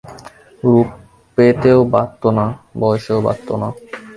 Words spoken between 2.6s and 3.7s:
বয়সেও বাধত না।